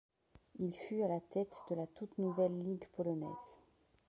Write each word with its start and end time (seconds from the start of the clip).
Il 0.57 0.73
fut 0.73 1.03
à 1.03 1.07
la 1.07 1.19
tête 1.19 1.55
de 1.69 1.75
la 1.75 1.85
toute 1.85 2.17
nouvelle 2.17 2.57
Ligue 2.63 2.87
polonaise. 2.97 3.59